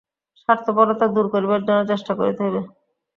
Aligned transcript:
স্বার্থপরতা 0.37 1.05
দূর 1.15 1.25
করিবার 1.33 1.61
জন্য 1.67 1.81
চেষ্টা 1.91 2.13
করিতে 2.19 2.41
হইবে। 2.43 2.61